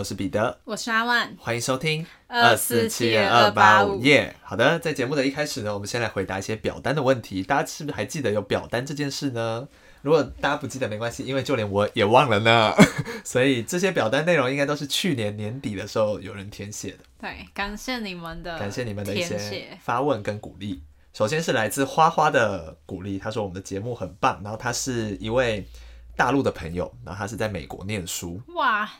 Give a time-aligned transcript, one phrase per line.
[0.00, 4.34] 我是彼得，我是阿万，欢迎收听二四七二八五耶。
[4.42, 7.42] 好的，在节目的一开始呢，我们先来回答一些表单的问题。
[7.42, 9.68] 大家是不是还记得有表单这件事呢？
[10.00, 12.72] 如果大家不记得没关系，因为就连我也忘了呢。
[13.22, 17.00] 所以这些表单内容应该都是去年年底的时候有人填写的。
[17.20, 20.82] 对，感谢你们的感谢你们的一些发问跟鼓励。
[21.12, 25.68] 首先是来自花花的鼓励，他说我们的节目很棒，然后他是一位
[26.16, 28.40] 大陆的朋友，然后他是在美国念书。
[28.54, 28.90] 哇，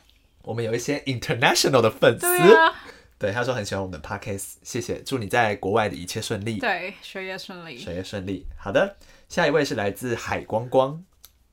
[0.42, 2.26] 我们有一些 international 的粉丝。
[2.26, 2.74] 对啊，
[3.18, 6.58] 对，他说很喜欢我们的 podcast，谢谢，祝你在国外的一切顺利。
[6.58, 8.46] 对，学业顺利，学业顺利。
[8.56, 8.96] 好的，
[9.28, 11.04] 下一位是来自海光光，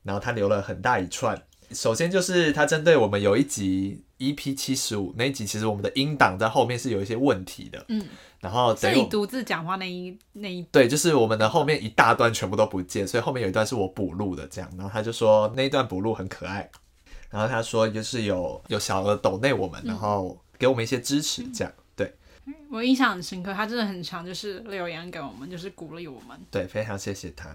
[0.02, 1.42] 然后他留了很大一串。
[1.70, 7.84] 首先就是他针对我们有一集 EP 七十五那一集，其实我们的音档在后面是有一些问题的。
[7.88, 8.06] 嗯。
[8.40, 14.70] 然后是你独自讲话那一那一对，就是我们的后面一大段全部都不见，所以后面有一段是我补录的，这样。
[14.78, 16.70] 然后他就说那一段补录很可爱，
[17.30, 21.70] 然后他说就是有有小额抖内我们，然后给我们一些支持，这样。
[21.94, 22.14] 对，
[22.70, 26.38] 我印象很深刻，他真的很常就是留言给我们，就是鼓励我们。
[26.50, 27.54] 对，非常谢谢他。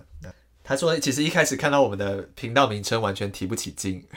[0.66, 4.02] 他说其实一开始看到我们的频道名称完全提不起劲。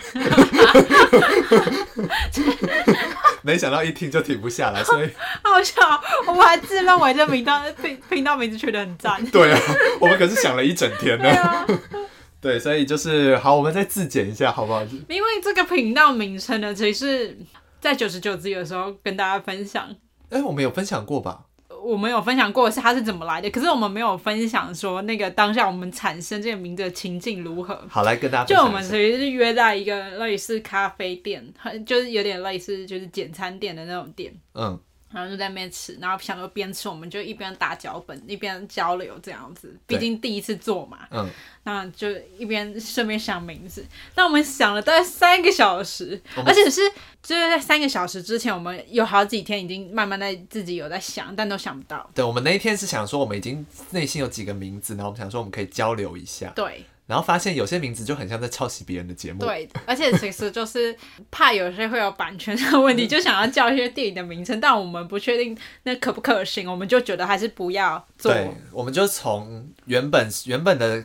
[3.43, 5.11] 没想到一听就停不下来，所以
[5.43, 5.83] 好笑。
[6.29, 9.25] 我们还自认为这频道频频道名字取得很赞。
[9.27, 9.61] 对啊，
[10.01, 11.67] 我们可是想了一整天呢。
[12.41, 14.83] 对所以就是好，我们再自检一下，好不好？
[15.09, 17.39] 因为这个频道名称呢，其实是
[17.81, 19.89] 在九十九集的时候跟大家分享。
[20.31, 21.45] 哎，我们有分享过吧？
[21.83, 27.81] 我们有分享过是它是怎么来的，可是我们没有分享说那个当下我们产生这个名字的情境如何。
[27.89, 28.65] 好，来跟大家分享。
[28.65, 31.53] 就我们其实是约在一个类似咖啡店，
[31.85, 34.35] 就是有点类似就是简餐店的那种店。
[34.55, 34.79] 嗯。
[35.11, 41.07] 然后就在那边吃，然后想说边吃我们就一边打脚本一边交流这样子，毕竟第一次做嘛。
[41.11, 41.29] 嗯。
[41.65, 43.85] 那就一边顺便想名字，
[44.15, 46.81] 那我们想了大概三个小时，而且是
[47.21, 52.09] 就是在三个小时之前，我们有好几天已经慢慢在自己有在想，但都想不到。
[52.15, 56.53] 对，我们那一天是想说我们已经内心有几个名字，然后我们想说我们可以交流一下。
[56.55, 56.85] 对。
[57.07, 59.39] 然后发现有些名字就很像在抄袭别人的节目。
[59.41, 60.97] 对，而且其实就是
[61.31, 68.33] 怕有些会有版权的问题，就想要叫一些电影的名称，但我们不确定那可不可行，我们就觉得还是不要做。
[68.33, 71.05] 对，我们就从原本原本的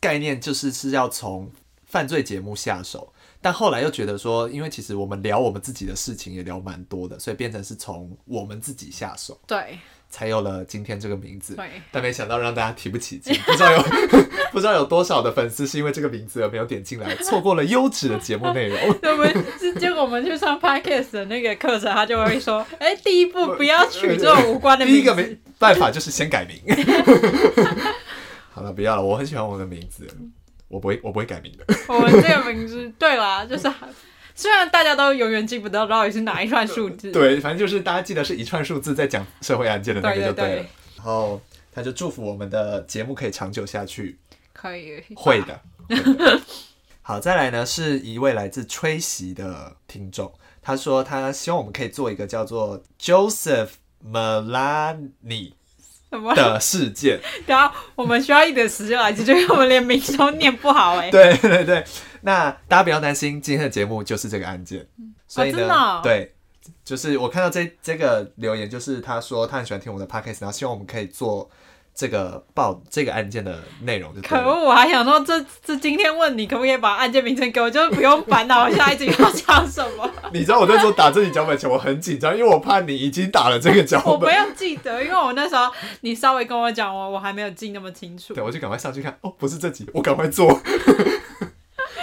[0.00, 1.50] 概念就是是要从
[1.84, 9.40] 犯罪节目下手，但后来又觉得说，因为其实我们聊我们自己的事情也聊蛮多的，所以变成是从我们自己下手。
[9.46, 9.78] 对。
[10.08, 13.82] 才有了今天这个名字，对，但没想到让大家提不起劲，不知道有
[14.56, 18.78] 不知道有多少的粉丝是因为这个名字而没有点进来，错过了优质的节目内容。
[19.12, 24.96] 我们是结果我们去上 Podcast 的那个课程，他就会说：“哎、欸，第一步不要取这种无关的名字。
[25.02, 26.58] ”第一个没办法就是先改名。
[28.48, 30.08] 好了，不要了，我很喜欢我的名字，
[30.68, 31.66] 我不会我不会改名的。
[31.88, 33.70] 我们这个名字对啦，就是。
[34.34, 40.34] 虽然大家都永远记不得到底是哪一串数字，对，反正就是大家记得是一串数字在讲社会案件的那个就对了。
[40.34, 41.40] 对对对，然后
[41.72, 44.18] 他就祝福我们的节目可以长久下去，
[44.56, 45.60] 可以，会的。
[45.88, 46.40] 会的
[47.02, 53.68] 好，再来呢是一位来自吹袭的听众，他说他希望我们可以做一个叫做 Joseph
[54.04, 55.52] Melani
[56.10, 57.20] 的事件。
[57.46, 61.10] 然后我们需要一点时间来，就因为我们连名字都念不好哎。
[61.12, 61.84] 对对对。
[62.22, 64.84] 那大家不要担心，今天的节目就是这个案件，
[65.28, 66.34] 所以呢，哦哦、对，
[66.84, 71.48] 就是我看到这这个留言，就是他说他很喜欢听我们的 podcast，然后希望我们可以做
[71.96, 74.20] 这个报这个案件的内容就。
[74.20, 80.08] 可恶，我还想说这这今天问你可不可以把案件名称给我，就不用烦恼下一集要讲什么。
[80.30, 84.12] 你知道我那时候打这集脚本前，我很紧张，因为我怕你已经打了这个脚本。
[84.12, 88.34] 我没有记得，因为我那时候你稍微跟我讲，我我还没有记那么清楚。
[88.34, 90.46] 对，我就赶快上去看，哦，不是这集，我赶快做。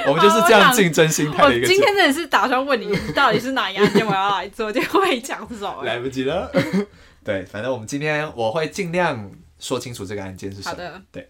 [0.06, 1.66] 我们就是这样竞争心态的一个。
[1.66, 5.82] 我今天真的是打算问你，到底是哪一案件我要来做，就会讲走。
[5.86, 6.52] 来不及了。
[7.24, 9.32] 对，反正我们今天我会尽量
[9.64, 11.02] 说清楚这个案件是什么。
[11.10, 11.30] 对。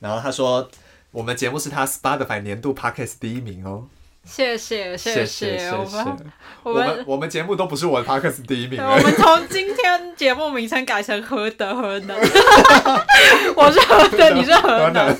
[0.00, 0.70] 然后他说，
[1.10, 3.86] 我们节目是他 Spotify 年度 Podcast 第一名哦。
[4.22, 5.70] 谢谢谢谢。
[5.72, 6.16] 我们
[6.62, 8.78] 我们我们节目都不是我的 Podcast 第一名。
[8.82, 12.14] 我们从今天节目名称改成何德何能。
[13.56, 15.16] 我是何德，你是何能。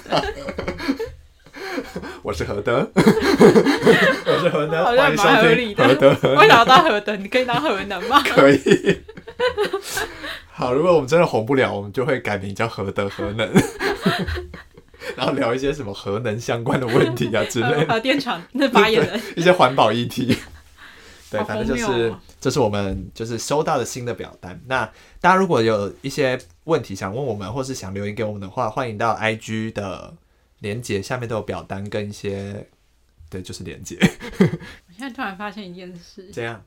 [2.22, 5.86] 我是何德， 我是何德，好像蛮合理的。
[5.86, 7.16] 何德何能，为啥当何德？
[7.16, 8.22] 你可以当何能吗？
[8.26, 9.00] 可以。
[10.52, 13.50] 好，如果我们真的红不了，我们就会改名叫何德何能，
[15.16, 17.94] 然后聊一些什么核能相关的问题啊之类的。
[17.94, 20.36] 核电厂那发言人，一些环保议题。
[21.30, 24.60] 对，反正就是这是我们就是收到的新的表单。
[24.66, 24.84] 那
[25.20, 30.12] 大家如果有一些问题想问我们，或是想留言给我们的话，欢迎到 IG 的。
[30.60, 32.68] 连接下面都有表单跟一些，
[33.28, 33.98] 对，就是连接。
[34.40, 36.62] 我现在突然发现一件事，怎样，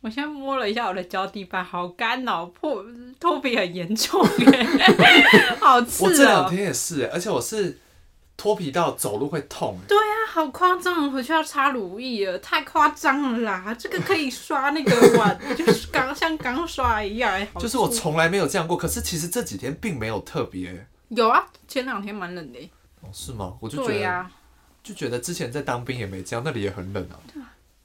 [0.00, 2.84] 我现在摸了一下我的脚底板，好干哦，破
[3.18, 4.66] 脱皮很严重耶，
[5.60, 6.08] 好刺哦。
[6.08, 7.78] 我这两天也是，而且我是
[8.36, 9.78] 脱皮到走路会痛。
[9.88, 13.74] 对啊，好夸张，回去要擦乳液了，太夸张了啦！
[13.78, 17.46] 这个可以刷那个 碗，就是刚像刚刷一样。
[17.58, 20.86] 就是我从来没有这样过，可是其实这几天并没有特别。
[21.08, 22.70] 有啊，前两天蛮冷的。
[23.04, 23.54] 哦，是吗？
[23.60, 24.26] 我就觉得，
[24.82, 27.20] 就觉得之前在当兵也没这样，那里也很冷啊。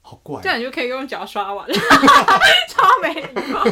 [0.02, 1.68] 好怪，这样你就可以用脚刷碗，
[2.68, 3.62] 超没礼貌。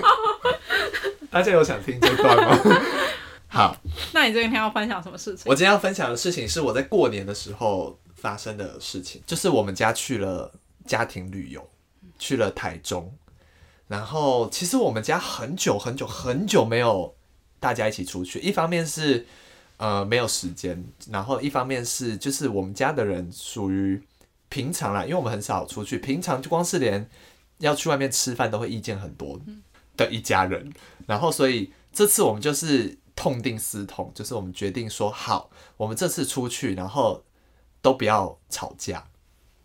[1.31, 2.81] 大家有想听这段吗？
[3.49, 3.77] 好，
[4.12, 5.45] 那你今天要分享什么事情？
[5.47, 10.53] 我今天要分享的事情是我在过年的时候发生的事情，就是我们家去了
[10.87, 11.69] 家庭旅游，
[12.19, 13.12] 去了台中。
[13.89, 17.17] 然后其实我们家很久很久很久没有
[17.59, 19.27] 大家一起出去，一方面是
[19.79, 24.01] 呃没有时间，然后一方面是就是我们家的人属于。
[24.51, 27.07] 平常啦，因为我们很少出去，平常就光是连
[27.59, 29.39] 要去外面吃饭都会意见很多
[29.95, 30.73] 的一家人，
[31.07, 37.23] 然后所以这次我们就是痛定思痛，就是我们决定说好，我们这次出去，然后
[37.83, 39.05] 都不要吵架，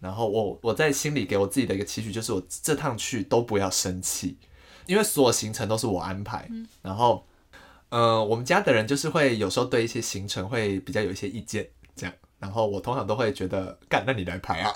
[0.01, 4.36] 然后我我在心里给我自己的一个期许，就是我这趟去都不要生气，
[4.86, 6.50] 因为所有行程都是我安排，
[6.81, 7.25] 然后
[7.93, 12.15] 呃，我们家的人就是会有时候对一些行程会比较有一些意见，这样。
[12.39, 14.71] 然后我通常都会觉得，干，那你来排啊。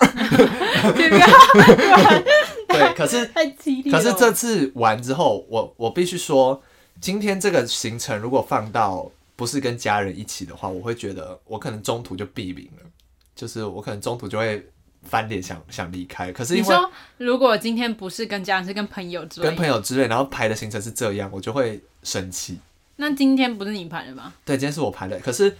[2.68, 3.26] 对，可是
[3.90, 6.62] 可是这次完之后，我我必须说，
[7.00, 12.86] 今天这个行程如果放到不是跟家人一起的话，我会觉得我可能中途就毙命了，
[13.34, 14.64] 就是我可能中途就会
[15.02, 16.30] 翻脸想想离开。
[16.30, 22.60] 可是因为你说，如果今天不是跟家人，是跟朋友之类，跟朋友之类，然后排的行程是这样，我就会生气。
[22.98, 24.34] 那今天不是你排的吗？
[24.44, 25.56] 对，今天是我排的，可是。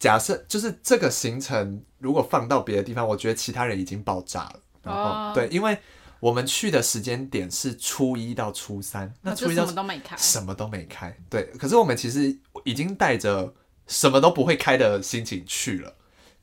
[0.00, 4.60] 假设就是这个行程，如果放到别的地方，我觉得其他人已经爆炸了。
[4.80, 5.34] 然后，oh.
[5.34, 5.76] 对，因为
[6.20, 11.18] 我们去的时间点是初一到初三，那初一到什么都没开，什么都没开。
[11.28, 13.52] 对，可是我们其实已经带着
[13.88, 15.96] 什么都不会开的心情去了。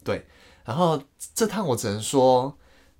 [0.03, 0.27] 对，
[0.65, 1.01] 然后
[1.33, 2.57] 这趟我只能说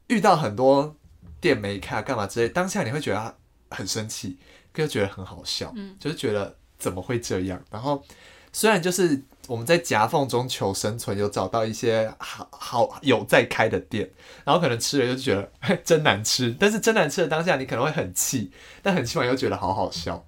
[0.07, 0.95] 遇到很多
[1.41, 3.38] 店没开，干嘛之类，当下你会觉得
[3.71, 4.38] 很生气，
[4.75, 7.62] 又觉得很好笑，嗯，就是觉得怎么会这样？
[7.72, 8.04] 然后
[8.51, 9.22] 虽然就是。
[9.48, 14.10] 我们在夹缝中求生存，有找到一些好好有在开的店，
[14.44, 18.50] 然后可能吃了就觉得 真难吃，但是真难吃的当下你可能会很气，
[18.81, 20.25] 但很气完又觉得好好笑。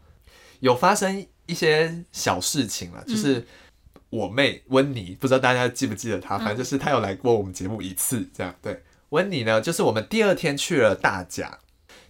[0.60, 3.44] 有发生一些小事情了，就是
[4.12, 8.84] 我妹温妮，不知道大家记不记得她，反正就是她有来过我们节目一次，这样对。
[9.10, 11.58] 温妮呢，就是我们第二天去了大甲，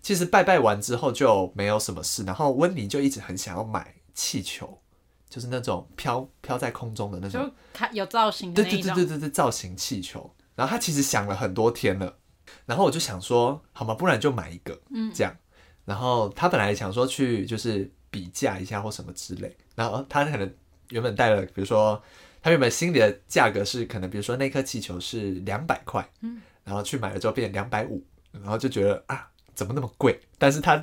[0.02, 4.82] 其实拜拜完之后就没有什么事，然后温妮就一直很想要买气球。
[5.30, 8.80] 就是那种飘飘在空中的那种，就它有造型的那种。
[8.80, 10.34] 对对对对对，造型气球。
[10.56, 12.18] 然后他其实想了很多天了，
[12.66, 13.94] 然后我就想说，好吗？
[13.94, 15.36] 不然就买一个，嗯，这样。
[15.84, 19.54] 然后他本来想说去就是比价一下或什么之类。
[19.76, 20.50] 然后他可能
[20.92, 22.02] 原本带了，比如说
[22.42, 30.18] 他原本心里的价格是可能，比如说那颗气球是两百块，嗯，然后去买了之后变两百五，然后就觉得啊，怎么那么贵？
[30.38, 30.82] 但是他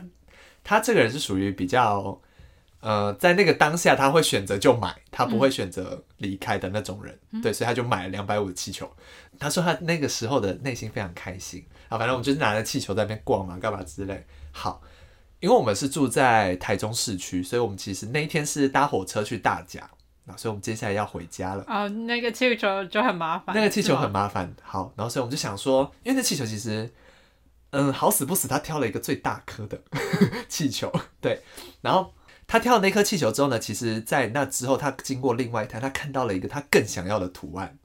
[0.63, 2.21] 他这个人是属于比较。
[2.85, 8.87] 呃，在那个当下，他会选择就买，他不会选择离开的那种人，嗯、对，所以他就买了两百五的气球。
[9.39, 14.27] 他说他那个时候的内心非常开心啊，反正我们就是拿着气球在那边逛嘛，干嘛之类。
[14.53, 14.83] 好，
[15.41, 19.89] 因为我们是住在台中市区，所以我们其实那一天是搭火车去大甲
[20.27, 21.65] 啊，所以我们接下来要回家了。
[21.67, 23.57] 哦，那个气球就很麻烦。
[23.57, 24.55] 那个气球很麻烦。
[24.63, 26.93] 好，然后所以我们就想说，因为那气球其实，
[27.71, 29.81] 嗯，好死不死，他挑了一个最大颗的
[30.51, 30.93] 气球，
[31.23, 31.41] 对，
[31.81, 32.13] 然后。
[32.47, 37.79] 他跳那颗气球之后呢，其实，在那之后，他经过另外一台，他看到了一个他更想要的图案。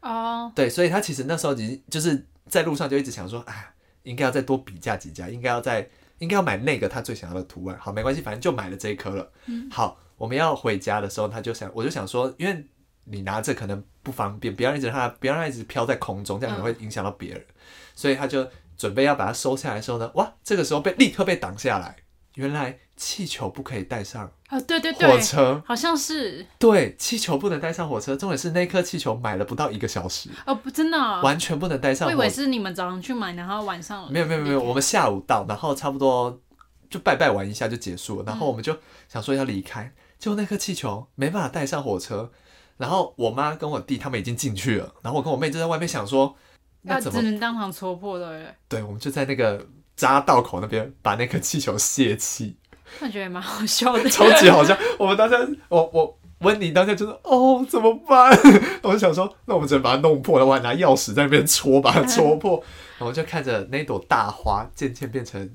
[0.00, 7.78] 哦，对，所以他其实那时候已经就是在路上就一直想说，哎，应该要再多比价几家，应该要再应该要买那个他最想要的图案。
[7.80, 9.32] 好，没关系，反正就买了这一颗了。
[9.46, 12.64] 嗯，好，我们要回家的时候，他就想，我就想说，因为
[13.04, 17.40] 你拿着可能不方便，不要一直让它，不要让它一直飘在空中，这样可能会影响到别人。
[17.40, 17.54] 嗯，
[17.94, 18.46] 所以他就
[18.76, 21.96] 准备要把它收下来的时候呢，哇，这个时候被立刻被挡下来。
[22.34, 24.60] 原来气球不可以带上啊！
[24.60, 28.14] 对对对，火车好像是对，气球不能带上火车。
[28.14, 32.06] 重点是那颗气球买了不到一个小时哦，不真的、哦，完全不能带上。
[32.06, 36.40] 我以为是你们早上去买，然后晚上没有没有没有，我们下午到，然后差不多
[36.88, 38.76] 就拜拜完一下就结束了，然后我们就
[39.08, 42.30] 想说要离开，结果那颗气球没办法带上火车，
[42.76, 46.36] 然后我妈跟我弟他们已经进去了，然后我跟我妹就在外面想说，
[46.82, 48.54] 那怎么只能当场戳破的？
[48.68, 49.66] 对，我们就在那个。
[49.96, 52.56] 匝道口那边把那颗气球泄气，
[53.00, 54.76] 我觉得蛮好笑的，超级好笑。
[54.98, 55.36] 我们当下，
[55.68, 58.36] 我我温妮当下就说：“哦，怎么办？”
[58.82, 62.62] 我就想说：“那我们只能把它弄破了，我还拿钥匙在那边戳，把它戳破。
[62.98, 65.50] ”然后就看着那朵大花渐渐变成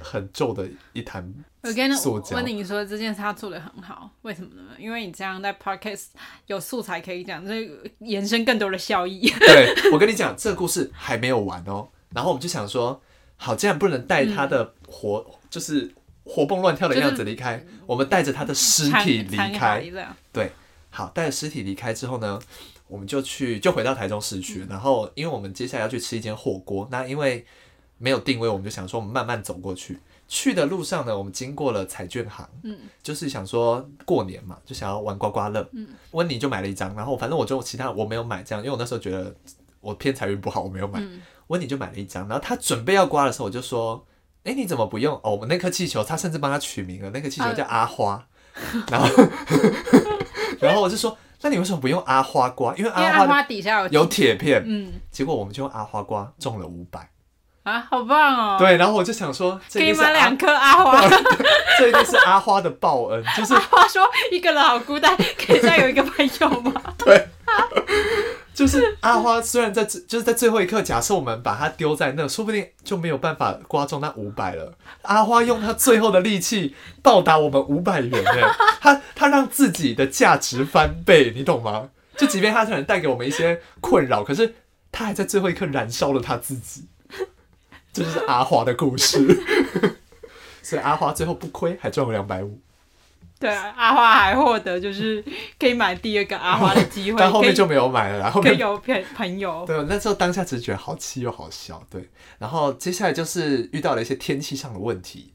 [0.00, 1.32] 很皱的一滩。
[1.62, 1.90] 我跟
[2.32, 4.62] 温妮说这件事他做的很好，为什么呢？
[4.78, 6.08] 因为你这样在 podcast
[6.46, 7.66] 有素材可以讲，这
[8.00, 9.30] 延伸更多的效益。
[9.40, 11.88] 对，我跟你讲，这个故事还没有完哦。
[12.14, 13.00] 然后我们就想说，
[13.36, 15.90] 好，既然不能带他的活，嗯、就是
[16.24, 19.84] 活蹦乱跳的样子离开，就是、我们带着他的尸体离开。
[20.32, 20.52] 对，
[20.90, 22.40] 好，带着尸体离开之后呢，
[22.88, 24.62] 我们就去，就回到台中市区。
[24.64, 27.44] 嗯、然后，因为我们接下来要去吃一间火锅，那因为
[27.98, 29.98] 没有定位，我们就想说，我们慢慢走过去。
[30.26, 39.34] 去的路上呢，我们经过了彩券行，嗯，就是想说过年嘛，就想要玩刮刮乐，嗯，温妮就买了一张，然后反正我就其他我没有买这样，因为我那时候觉得
[39.82, 40.98] 我偏财运不好，我没有买，
[41.48, 44.02] 温妮、嗯、就买了一张，然后他准备要刮的时候，我就说，
[44.44, 45.14] 哎、欸，你怎么不用？
[45.22, 48.26] 哦，我们那颗气球，他甚至帮他取名了，那颗气球叫阿花，啊、
[48.90, 49.08] 然后，
[50.60, 52.74] 然后我就说，那你为什么不用阿花瓜？
[52.76, 57.10] 因为阿花底下有铁片，嗯，结果我们就用阿花瓜中了五百。
[57.62, 58.58] 啊，好棒哦！
[58.58, 61.00] 对，然后我就想说，可以买两颗阿花，
[61.80, 63.24] 这一定是阿花的报恩。
[63.34, 66.74] 就是阿花说，一个人好孤单，可以再有一个朋友吗？
[67.02, 67.26] 对，
[68.54, 74.72] 就是阿花虽然在就是在最后一刻，假设我们把它丢在那，说不定就没有办法刮中那五百了。
[75.02, 78.42] 阿花用他最后的力气报答我们五百元，哎，
[78.80, 81.90] 他他让自己的价值翻倍，你懂吗？
[82.16, 84.54] 就即便他可能带给我们一些困扰，可是
[84.92, 86.86] 他还在最后一刻燃烧了他自己。
[87.92, 89.18] 这就是阿花的故事，
[90.62, 92.60] 所以阿花最后不亏，还赚了两百五。
[93.40, 95.22] 对啊，阿花还获得就是
[95.58, 99.64] 可以买第二个阿花的机会， 但后面就没有买了，然后可以有朋朋友。
[99.66, 101.84] 对，那时候当下只是觉得好气又好笑。
[101.90, 105.32] 对，然后接下来就是遇到了一些天气上的问题，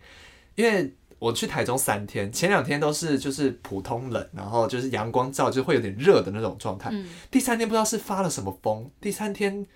[0.56, 6.90] 因为我去台中三天，前两天都是就是普通冷，然后就是阳光照就会有点热的那种状态。
[6.92, 7.08] 嗯。
[7.30, 9.68] 第三天不知道是发了什么风，第三天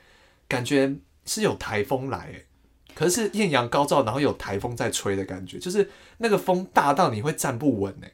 [0.48, 2.46] 感觉是有台风来，欸。
[2.96, 8.12] 可是艳阳高照，然后有台风在吹的感觉，就是那个风大到你会站不稳哎。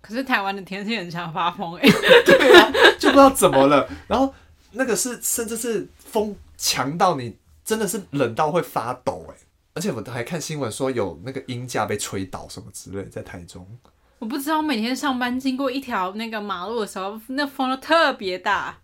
[0.00, 1.82] 可是台湾的天气很常发疯哎。
[2.24, 3.88] 对啊，就不知道怎么了。
[4.08, 4.32] 然后
[4.72, 9.34] 那个是甚至是风强到你真的是冷到会发抖哎。
[9.74, 13.66] 而且我还看新闻说有那个鹰架被吹倒什么之类，在台中。
[14.18, 18.76] 我不知道，每天上班经过一条那个马路的时候，那风都特别大。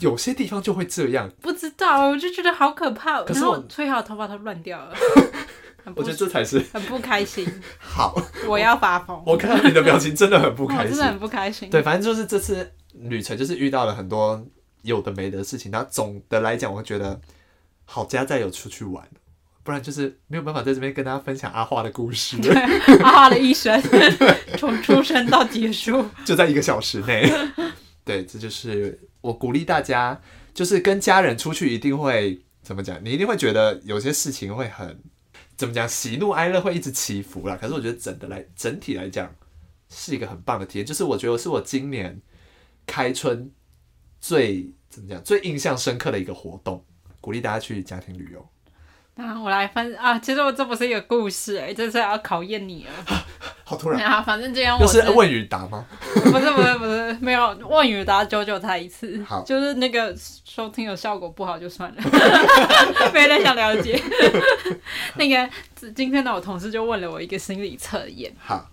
[0.00, 3.22] 有些地方就会这样，不知道，我就觉得好可怕。
[3.22, 4.94] 可是我吹好头发都乱掉了，
[5.96, 7.46] 我觉得这才是很不开心。
[7.78, 8.14] 好，
[8.46, 9.20] 我要发疯。
[9.26, 11.70] 我看到你的表情真的很不开心， 真的很不开心。
[11.70, 14.44] 对，反正就是这次旅程就是遇到了很多
[14.82, 15.72] 有的没的事情。
[15.72, 17.20] 然后总的来讲，我会觉得
[17.84, 19.08] 好家在有出去玩，
[19.62, 22.38] 不然就是没有办法在这边跟大家分享阿花的故事。
[22.40, 22.54] 对，
[23.02, 23.82] 阿花的一生，
[24.56, 27.32] 从出生到结束就在一个小时内。
[28.08, 28.98] 对，这就是。
[29.20, 30.18] 我鼓励大家，
[30.54, 32.98] 就是跟家人出去，一定会怎么讲？
[33.04, 34.98] 你一定会觉得有些事情会很
[35.56, 35.86] 怎么讲？
[35.88, 37.58] 喜怒哀乐会一直起伏啦。
[37.60, 39.28] 可是我觉得整的来整体来讲，
[39.90, 40.86] 是一个很棒的体验。
[40.86, 42.18] 就是我觉得是我今年
[42.86, 43.50] 开春
[44.20, 45.22] 最怎么讲？
[45.24, 46.82] 最印象深刻的一个活动。
[47.20, 48.48] 鼓励大家去家庭旅游。
[49.16, 52.92] 那我来分啊，其实我这不是一个故事哎、欸，这是要考验你了。
[53.64, 54.22] 好突然啊！
[54.22, 55.84] 反正这样，我是问与答吗？
[56.00, 59.22] 不是不是不是，没有问与答，久久才一次。
[59.24, 62.02] 好，就是那个收听的效果不好就算了，
[63.12, 64.00] 没人想了解。
[65.16, 65.48] 那个
[65.94, 68.32] 今天呢，我同事就问了我一个心理测验。
[68.38, 68.64] 好，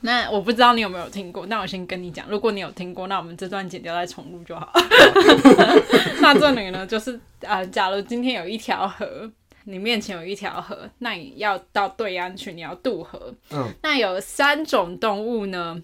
[0.00, 4.72] 那我不知道你有没有听过，那我先跟你讲，如果你有听过，那我们这段剪掉再重录就好。
[4.72, 4.80] 好
[6.20, 9.30] 那这里呢，就是啊、呃，假如今天有一条河。
[9.64, 13.32] 你面前有一条河，那你要到对岸去，你要渡河。
[13.52, 15.80] 嗯，那有三种动物呢，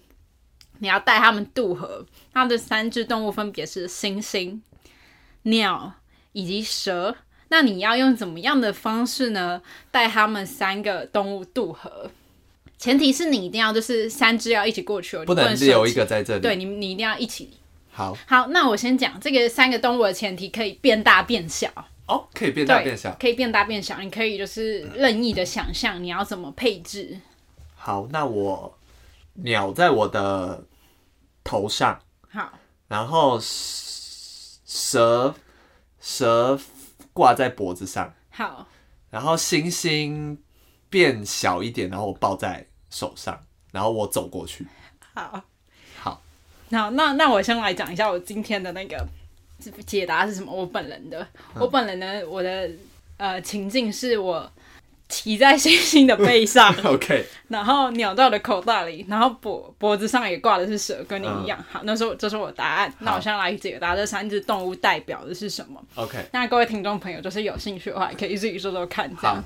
[0.79, 2.05] 你要带他们渡河。
[2.33, 4.59] 它的三只动物分别是猩猩、
[5.43, 5.93] 鸟
[6.33, 7.15] 以及蛇。
[7.49, 12.09] 那你要用怎么样的方式呢，带他们三个动物渡河？
[12.77, 16.41] 前提是你一定要就是三只要一起过去哦，不能留一个在这里。
[16.41, 17.49] 对，你你一定要一起。
[17.91, 21.69] 好，好，那我先讲这个三个动物的前提，可以变大变小。
[22.07, 27.19] 哦，可以变大变小，可以变大变小，你可以就是任意的想象你要怎么配置。
[27.75, 28.78] 好，那我
[29.33, 30.65] 鸟在我的
[31.43, 32.53] 头上，好，
[32.87, 35.35] 然后蛇
[35.99, 36.59] 蛇
[37.13, 38.67] 挂在脖子上，好，
[39.09, 40.41] 然后星星
[40.89, 44.67] 变小一点，然后我抱在手上，然后我走过去。
[45.13, 45.43] 好，
[45.97, 46.21] 好，
[46.69, 49.07] 那那那我先来讲一下我今天的那个。
[49.85, 50.49] 解答是什么？
[50.53, 51.21] 我本人的，
[51.53, 52.71] 嗯、我本人呢，我的
[53.17, 54.49] 呃情境是我
[55.09, 61.57] 骑在星星的背上， OK，然后鸟到我的口袋里，然后脖脖子上也挂的是蛇，跟你一样。
[61.59, 62.93] 嗯、好，那时候这是我的答案。
[62.99, 69.09] 那我现在来解答这三只动物代表的是什么？OK，那各位听众朋友，就是有兴趣的话，可以自己说说看。
[69.19, 69.43] 这样。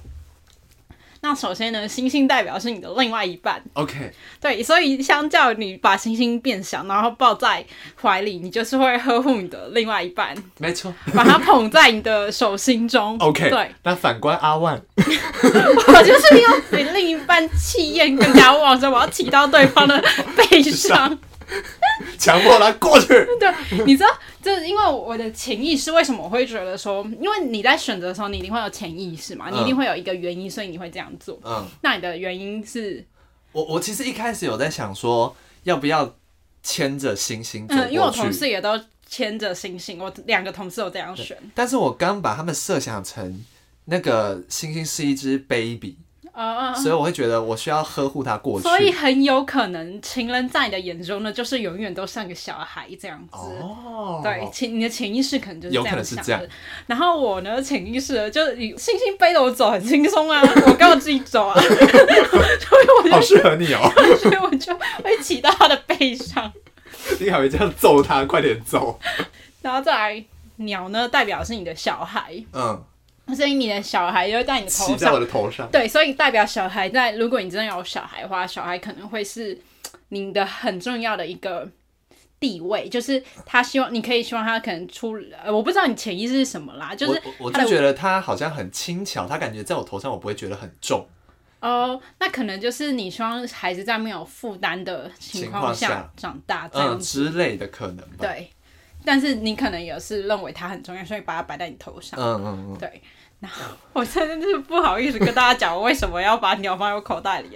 [1.24, 3.64] 好那首先呢，星星代表是你的另外一半。
[3.76, 4.12] OK。
[4.42, 7.66] 对，所以相较你把星星变小，然后抱在
[8.00, 10.36] 怀里，你就是会呵护你的另外一半。
[10.60, 10.94] 没错。
[11.16, 13.18] 把它捧在你的手心中。
[13.20, 13.50] OK。
[13.50, 13.72] 对。
[13.84, 20.04] 那反观阿万， 我就是要比另一半气焰更加旺盛，我要骑到对方的
[20.36, 21.18] 背上。
[22.18, 23.08] 强迫他过去。
[23.40, 24.10] 对，你知道，
[24.42, 31.40] 就是因为我的潜意识为什么我会觉得说，因为你在选择的时候，你一定会有潜意识嘛，你一定会有一个原因，所以你会这样做。
[31.44, 33.06] 嗯，那你的原因是？
[33.52, 36.16] 我我其实一开始有在想说，要不要
[36.64, 37.76] 牵着星星走？
[37.76, 41.38] 嗯，因为我同事也都牵着星星，我两个同事都这样选。
[41.54, 43.44] 但是我刚把他们设想成
[43.86, 45.98] 那个星星是一只 baby。
[46.36, 53.38] Uh, 所以我会觉得我需要呵护他过去，所以很有可能情人在你的眼中呢，就是永远都像个小孩这样子。
[53.38, 55.90] 哦，对，潜你的潜意识可能就是这样想的。
[55.90, 56.42] 有可能是这样。
[56.88, 64.74] 然后我呢，潜意识就是星星背着我走很轻松啊， 我刚好自己走啊， 所以我就好适合你哦， 所以我就
[65.04, 66.52] 会骑到他的背上。
[67.20, 69.00] 你还会这样揍他，快点走。
[69.62, 70.26] 然后再来
[70.56, 72.44] 鸟呢，代表是你的小孩。
[72.54, 72.84] 嗯。
[73.36, 75.70] 所以你的小孩就会在你的头上，骑在我的头上。
[75.72, 79.58] 对，所以代表小孩在，如果你真的有小孩的话，小孩可能会是
[80.10, 81.68] 你的很重要的一个
[82.40, 91.08] 地位，就是他希望你可以希望他可能出，呃，我不知道你潜意识是什么啦，就是我，我就觉得他好像很轻巧，他感觉在我头上我不会觉得很重。
[91.62, 98.18] 哦，那可能就是你希望孩子在没有负担的情况下长大这样，嗯，之类的可能吧。
[98.20, 98.50] 对。
[99.06, 102.20] 但是你可能也是认为它很重要，所以把它摆在你头上。
[102.20, 102.78] 嗯嗯嗯。
[102.78, 103.02] 对，
[103.40, 103.62] 然后
[103.94, 107.50] 我真的是不好意思跟大家讲，我为什么要把鸟放在我口袋里？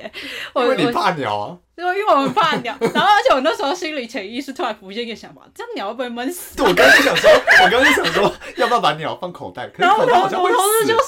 [0.56, 1.58] 因为你怕鸟啊。
[1.78, 6.56] 因为因为我们怕鸟，然后而且我那时候心里潜意识突然浮现一个想法，这样鸟会不会闷死？
[6.56, 9.70] 对，我刚刚就想说，我刚刚就想说，要不要把鸟放口袋？
[9.78, 11.06] 然后我同事就说。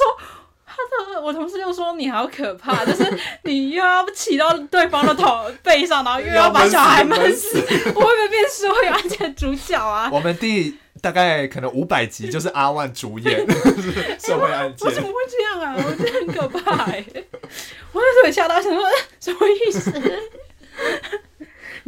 [1.23, 3.05] 我同事就说你好可怕，就是
[3.43, 10.09] 你又要骑到对方的头背上，然后又要把小孩闷死，我会不会变社会案件主角啊？
[10.11, 13.45] 我们第大概可能五百集就是阿万主演
[14.19, 15.75] 社会案件，我怎么会这样啊？
[15.77, 17.05] 我真的很可怕哎！
[17.91, 18.81] 我那时候吓到，想说
[19.19, 19.91] 什么意思？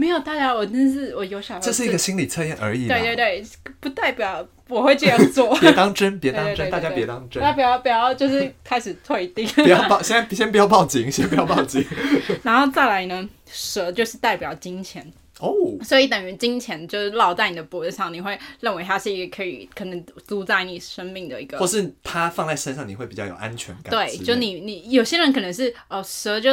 [0.02, 2.88] 没有，大家，我真是我有小孩，这是一个心理测验而已。
[2.88, 3.46] 对对对，
[3.80, 4.48] 不代表。
[4.68, 11.86] 我会这样做， 别当真，别当真，大家别当真，大家不要不要，就是开始退订，不要报，现在先不要报警，先不要报警，
[12.42, 15.06] 然后再来呢，蛇就是代表金钱
[15.40, 26.52] 哦，所以等于金钱就是绕在你的脖子上，你会认为它是一个可以可能主宰你生命的一个，或是它放在身上你会比较有安全感，对，就你你有些人可能是哦蛇就。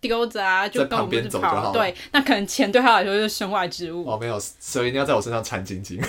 [0.00, 1.72] 丢着啊，就跟我们跑，跑。
[1.72, 4.08] 对，那可能钱对他来说就是身外之物。
[4.08, 6.00] 哦，没有，所以一定要在我身上缠紧紧。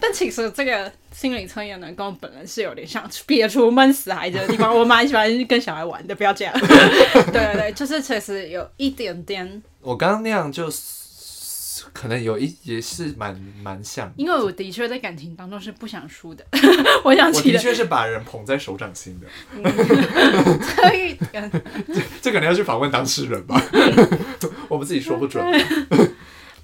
[0.00, 4.76] 但其实这个心理测验呢，跟我本人是有点像，撇除闷死孩子的地方。
[4.76, 6.54] 我蛮喜欢跟小孩玩的，不要这样。
[6.60, 9.62] 对对对，就是确实有一点点。
[9.80, 11.05] 我刚刚那样就是。
[11.92, 16.44] 可能有一也是蛮蛮像，因为我的确在感情当中是不想输的。
[17.04, 19.26] 我想起的确是把人捧在手掌心的。
[22.20, 23.60] 这可能要去访问当事人吧。
[24.68, 25.44] 我们自己说不准。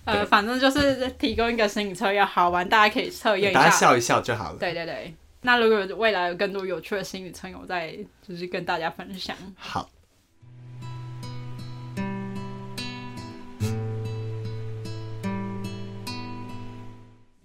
[0.05, 4.59] 呃，反正就是提供一个心理测验，好玩，大家可以测验一下，大家笑一笑就好了。
[4.59, 9.37] 对对对，那如果未来有更多有趣的心理测验，我再就是跟大家分享。
[9.57, 9.89] 好。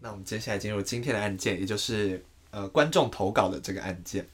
[0.07, 4.25] 那我们接下来进入今天的案件，也就是呃观众投稿的这个案件。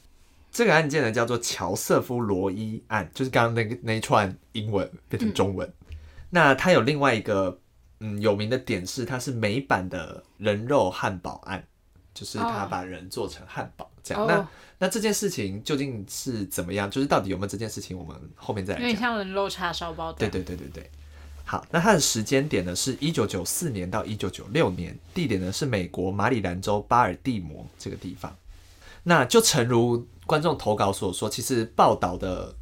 [0.51, 5.67] 这个案件呢叫做乔瑟夫罗伊案，就是刚刚那个那一串英文变成中文。
[5.89, 5.95] 嗯、
[6.29, 7.59] 那它有另外一个
[8.01, 11.65] 嗯有名的点是，它是美版的人肉汉堡案，
[12.13, 14.21] 就是他把人做成汉堡这样。
[14.21, 14.29] Oh.
[14.29, 16.87] 那那这件事情究竟是怎么样？
[16.91, 17.97] 就是到底有没有这件事情？
[17.97, 18.87] 我们后面再来讲。
[18.87, 20.13] 有点像人肉叉烧包。
[20.13, 20.87] 对对对对对。
[21.45, 28.35] 好，那它的时间点呢是一九九四年到一九九六年，地点呢是美国马里兰州巴尔的摩这个地方。
[29.03, 32.55] 那就诚如观众投稿所说，其实报道的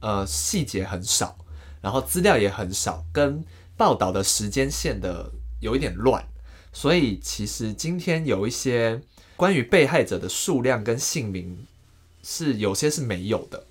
[0.00, 1.36] 呃细节很少，
[1.80, 3.42] 然后资料也很少，跟
[3.76, 6.22] 报道的时间线的有一点乱，
[6.72, 9.00] 所以其实今天有一些
[9.36, 11.66] 关于被害者的数量跟姓名
[12.22, 13.66] 是有些是没有的。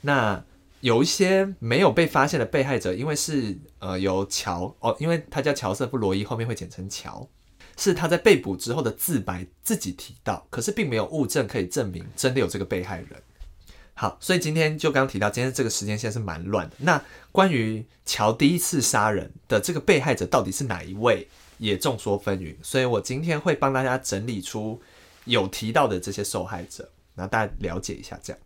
[0.00, 0.44] 那
[0.86, 7.28] 有一些没有被发现的被害者，因为是呃由乔哦，因为他叫乔瑟夫罗伊，后面会简称乔，
[7.76, 13.20] 是他在被捕之后的自白自己提到，可是并没有物证可以证明真的有这个被害人。
[13.94, 16.76] 好，所以今天就刚提到，今天这个时间线是蛮乱的。
[16.78, 21.26] 那关于乔第一次杀人的这个被害者到底是哪一位，
[21.58, 22.54] 也众说纷纭。
[22.62, 24.80] 所以我今天会帮大家整理出
[25.24, 28.40] 有提到的这些受害者，那大家了解一下这样。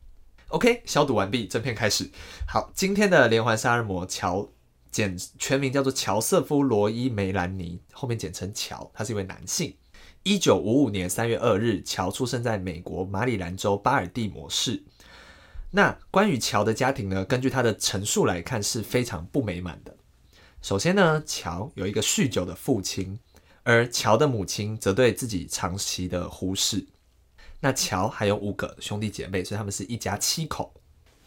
[0.50, 2.10] OK，消毒完毕，正片开始。
[2.44, 4.48] 好，今天的连环杀人魔乔，
[4.90, 9.76] 简全名叫做乔瑟夫·罗伊·梅兰妮，后面简称乔，他是一位男性。
[10.24, 14.82] 一九五五年三月二日，乔出生在美国马里兰州巴尔的摩市。
[15.70, 19.96] 那关于乔的家庭呢，根据他的陈述来看是非常不美满的。
[20.60, 23.20] 首先呢，乔有一个酗酒的父亲，
[23.62, 26.88] 而乔的母亲则对自己长期的忽视。
[27.60, 30.72] 那乔还有五个兄弟姐妹，所以他们是一家七口。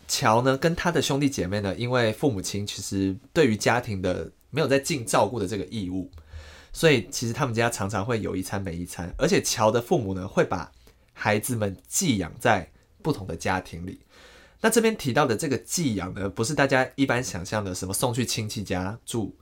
[0.08, 6.12] 乔呢，跟他的兄弟姐妹呢，因为父母亲其实对于家庭的没有在尽照顾的这个义务，
[6.74, 9.14] 所以其实他们家常常会有一餐没一餐。
[9.18, 10.72] 而且乔的父母呢，会把
[11.14, 12.70] 孩子们寄养在
[13.02, 14.02] 不同的家庭里。
[14.60, 19.36] 那这边提到的这个寄养呢，不是大家一般想象的什么送去亲戚家住，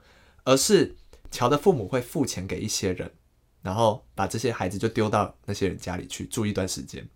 [0.43, 0.95] 而是
[1.31, 3.11] 乔的父母会付钱给一些人，
[3.61, 7.07] 然后把这些孩子就丢到那些人家里去住一段时间，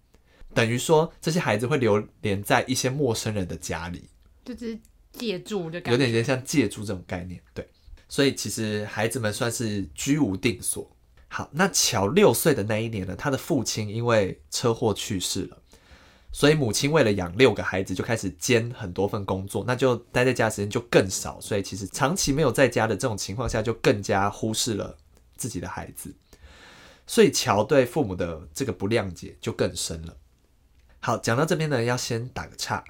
[0.54, 4.10] 等于说这些孩子会流连在一些陌生人的家里，
[4.46, 4.78] 就是
[5.12, 7.42] 借住的感觉，有点点像借住这种概念。
[7.54, 7.68] 对，
[8.08, 10.90] 所以其实孩子们算是居无定所。
[11.28, 15.58] 好，那乔六岁的那一年呢，他的父亲因为车祸去世了。
[16.32, 21.40] 所以母亲为了养六个孩子，就开始兼很多份工作，那就待在家时间就更少。
[21.40, 24.98] 所以其实长期没有在家的这种情况下，就更加忽视了
[25.38, 26.14] 自己的孩子。
[27.08, 30.18] 所以乔对父母的这个不谅解就更深了。
[31.00, 32.84] 好，讲到这边呢，要先打个岔。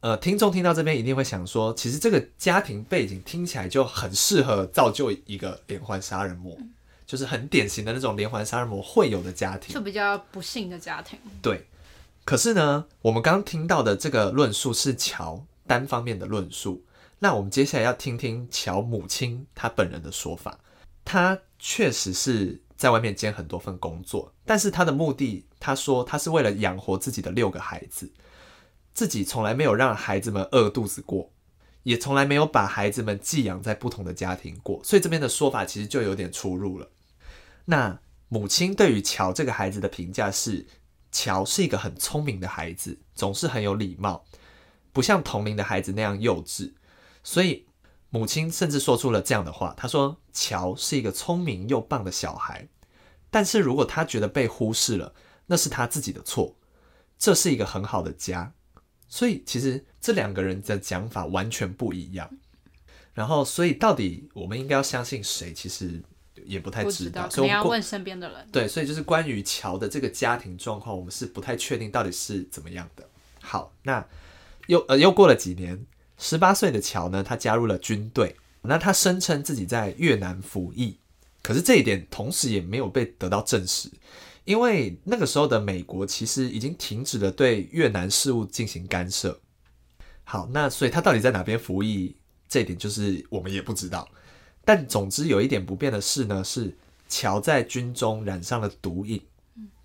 [0.00, 6.56] 呃，听众听到这边一定会想说，其实这个家庭背景听起来就很适合造就一个连环杀人魔，
[7.06, 11.18] 就是很典型的那种连环杀人魔会有的家庭，就比较不幸的家庭。
[11.40, 11.66] 对。
[12.24, 16.84] 可是呢，我们刚刚听到的这个论述是乔单方面的论述。
[17.20, 20.58] 那我们接下来要听听乔母亲她本人的说法。
[21.04, 28.12] 她确实是在外面兼很多份工作，但是他的目的，他说他是为了养活自己的六个孩子，
[28.92, 31.32] 自己从来没有让孩子们饿肚子过，
[31.82, 34.80] 也从来没有把孩子们寄养在不同的家庭过。
[34.84, 36.88] 所以这边的说法其实就有点出入了。
[37.64, 40.66] 那母亲对于乔这个孩子的评价是，
[41.12, 44.24] 乔是一个很聪明的孩子，总是很有礼貌，
[44.92, 46.72] 不像同龄的孩子那样幼稚。
[47.22, 47.65] 所以
[48.16, 52.68] 母亲甚至说出了这样的话：“她说，乔是一个聪明又棒的小孩，
[53.30, 55.12] 但是如果他觉得被忽视了，
[55.46, 56.56] 那是他自己的错。
[57.18, 58.52] 这是一个很好的家。”
[59.08, 62.30] 所以其实这两个人的讲法完全不一样。
[63.12, 65.52] 然后，所以到底我们应该要相信谁？
[65.52, 66.02] 其实。
[66.44, 68.46] 也不太知道，所以要问身边的人。
[68.52, 73.08] 对，所以就是关于乔的这个家庭状况，我们是不太确定到底是怎么样的。
[73.40, 74.06] 好，那
[74.66, 75.86] 又呃又过了几年，
[76.18, 78.36] 十八岁的乔呢，他加入了军队。
[78.68, 80.98] 那他声称自己在越南服役，
[81.40, 83.88] 可是这一点同时也没有被得到证实，
[84.44, 89.40] 因为那个时候的美国其实已经停止了对越南事务进行干涉。
[90.24, 92.16] 好，那所以他到底在哪边服役，
[92.48, 94.08] 这一点就是我们也不知道。
[94.64, 96.76] 但总之有一点不变的事呢，是
[97.08, 99.22] 乔在军中染上了毒瘾，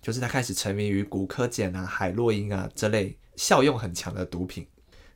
[0.00, 4.66] 就是他开始沉迷于古柯碱啊、海洛因啊这类效用很强的毒品。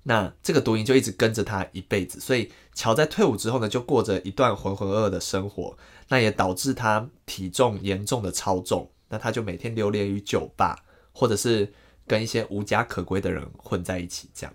[0.08, 5.76] 那这个毒瘾就一直跟着他一辈子，所以乔在退伍之后呢，就过着一段浑浑噩噩的生活。
[6.08, 10.78] 那也导致他体重严重的超重，那他就每天流连于酒吧，
[11.12, 11.72] 或者是
[12.06, 14.54] 跟一些无家可归的人混在一起这样。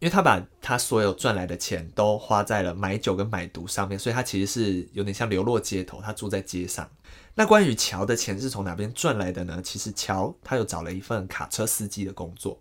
[0.00, 6.90] 因为他把他所有赚来的钱都花在了买酒跟买毒上面，所以他其实是有点像流落街头，他住在街上。
[7.36, 9.60] 那关于乔的钱是从哪边赚来的呢？
[9.62, 12.60] 其实乔他又找了一份卡车司机的工作，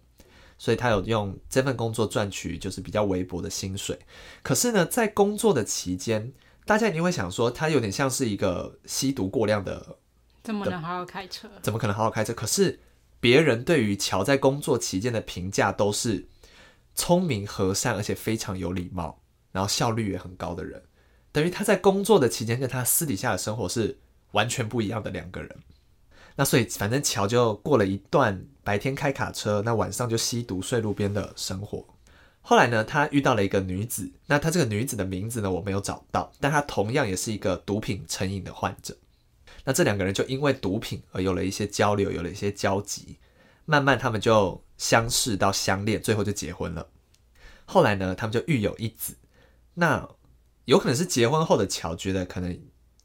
[0.60, 3.98] 所以他有用这份工作赚取就是比较微薄的薪水。
[4.44, 6.32] 可是呢，在工作的期间，
[6.66, 9.98] 大家一定会想说，他有点像是一个吸毒过量的，
[10.44, 11.50] 怎么能好好开车？
[11.64, 12.32] 怎么可能好好开车？
[12.34, 12.80] 可是
[13.20, 16.28] 别人对于乔在工作期间的评价都是。
[16.96, 19.22] 聪明、和善，而且非常有礼貌，
[19.54, 20.84] 然后效率也很高的人，
[21.32, 24.00] 等于他在工作的期间跟他私底下的生活是
[24.32, 25.60] 完全不一样的两个人。
[26.40, 31.86] 那所以，反正乔就过了一段白天开卡车，那晚上就吸毒睡路边的生活。
[32.40, 38.96] 后来呢，他遇到了一个女子，那他这个女子的名字呢，我没有找到，但她同样也是一个毒品成瘾的患者。
[39.66, 43.18] 那这两个人就因为毒品而有了一些交流，有了一些交集。
[43.66, 46.88] 慢慢，他们就相识到相恋，最后就结婚了。
[47.66, 49.14] 后来呢，他们就育有一子。
[49.74, 50.08] 那
[50.64, 52.58] 有可能是结婚后的乔觉得，可能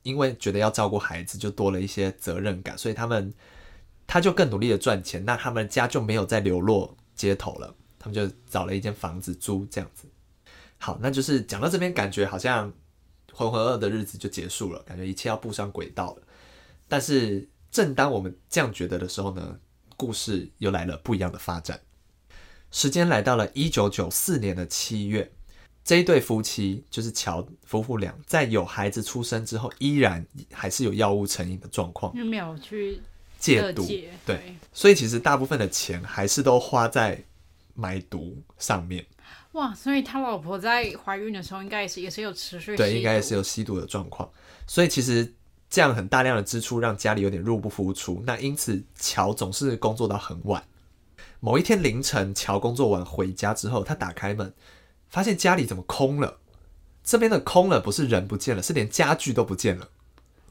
[0.05, 3.35] 因为觉得要照顾孩子，就多了一些责任感，所以他们
[4.07, 5.25] 他就更努力的赚钱。
[5.25, 10.07] 那他们家就没有再流落街头了，他们就找了一间房子租，这样子。
[10.79, 12.73] 好，那就是讲到这边，感觉好像
[13.33, 16.23] 浑浑噩噩的日子就结束了，感觉一切要步上轨道了。
[16.87, 19.59] 但是，正当我们这样觉得的时候呢，
[19.97, 21.81] 故事又来了不一样的发展。
[22.71, 25.33] 时间来到了一九九四年的七月，
[25.85, 33.01] 这一对夫妻就是乔夫妇俩，在有孩子出生之后，依然还是有药物成瘾的状况，没有去
[33.39, 33.87] 戒毒。
[33.87, 37.23] 对，对，所以其实大部分的钱还是都花在
[37.75, 39.05] 买毒上面。
[39.53, 44.29] 哇，所以他老婆在怀孕的时候，应该也是也是有持续对，应该也是有吸毒的状况。
[44.67, 45.35] 所以其实
[45.69, 48.23] 这样很大量的支出，让家里有点入不敷出。
[48.27, 50.65] 那因此，乔总是工作到很晚。
[51.41, 54.53] 某一天凌晨，乔工作完回家之后，他打开门，
[55.15, 56.39] 发现家里怎么空了？
[57.05, 59.91] 这边的空了，不是人不见了，是连家具都不见了，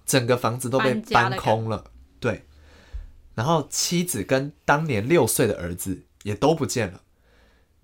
[0.05, 1.91] 整个房子都被搬空了。
[2.21, 2.45] 对，
[3.35, 7.01] 然后妻子跟当年六岁的儿子也都不见了。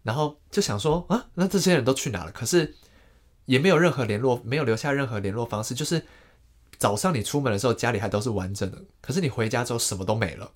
[0.03, 2.31] 然后就想说啊，那这些人都去哪了？
[2.31, 2.73] 可是
[3.43, 5.75] 也没有任何联络，没有留下任何联络方式。
[5.75, 6.05] 就是
[6.77, 10.49] 早上你出门的时候，家里还都是完整的，可是你回家之后什么都没了。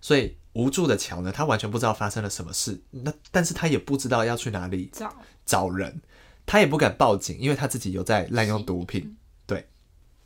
[0.00, 2.80] 所以无助的乔呢，他完全不知道发生了什么事。
[2.90, 6.00] 那但是他也不知道要去哪里找找人，
[6.44, 9.16] 他也不敢报警，因为他自己有在滥用毒品。
[9.46, 9.68] 对，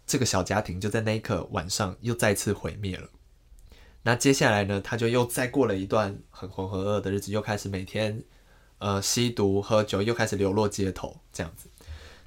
[0.06, 3.08] 这个小家庭就在那一刻晚上又再次毁灭了。
[4.02, 8.22] 那接下来呢，他就又再过了一段很浑浑噩噩的日子，又开始每天
[8.78, 11.68] 呃吸毒喝酒，又开始流落街头这样子。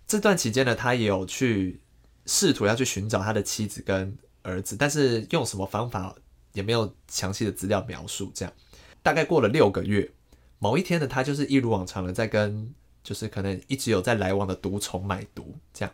[0.06, 1.82] 这段期间呢，他也有去
[2.26, 6.16] 试图要去寻找他的妻子跟儿子，但是用什么方法？
[6.54, 8.54] 也没有详细的资料描述，这样
[9.02, 10.10] 大概过了六个月，
[10.60, 15.94] 某一天呢，他就是一如往常的在跟就是可能一直有在来往的毒虫买毒，这样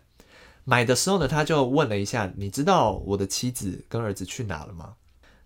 [0.64, 4.96] 买的时候呢，他就问了一下，你知道我的妻子跟儿子去哪了吗？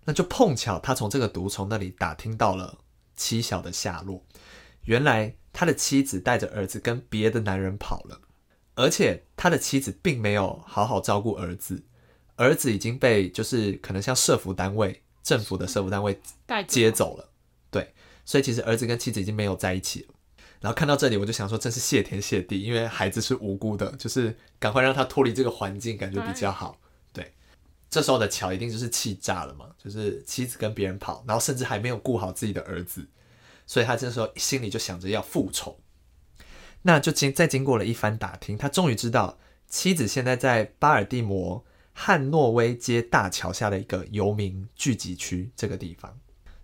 [0.04, 2.76] 那就碰巧他从这个毒虫那里打听到了
[3.16, 4.22] 妻小的下落，
[4.82, 8.20] 原来他的妻子带着儿子跟别的男人跑了，
[8.74, 11.82] 而且他的妻子并没有好好照顾儿子，
[12.36, 15.00] 儿子已经被就是可能像社福单位。
[15.24, 16.20] 政府的社福单位
[16.68, 17.30] 接走了，
[17.70, 17.94] 对，
[18.26, 20.14] 所以其实儿子跟妻子已经没有在一起了。
[20.60, 26.78] 然后看到这里，我就想说，真是谢天谢地，因为孩子是无辜的，就是赶快让他脱离这个环境，感觉比较好。
[27.10, 27.32] 对，
[27.88, 33.06] 这时候的乔一定就是气炸了嘛，就是妻子跟别人跑，然后甚至还没有顾好自己的儿子，
[33.66, 35.80] 所以他这时候心里就想着要复仇。
[36.82, 41.64] 那就经再经过了一番打听，他终于知道妻子现在在巴尔的摩。
[41.96, 46.12] 汉诺威街大桥下的一个游民聚集区这个地方，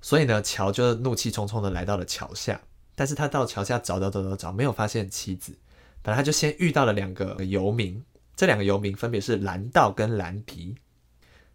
[0.03, 2.61] 所以呢，乔就怒气冲冲的来到了桥下，
[2.95, 5.57] 但是他到桥下找找找找找，没有发现妻子，
[6.03, 8.03] 本来他就先遇到了两个游民，
[8.35, 10.75] 这两个游民分别是兰道跟兰迪，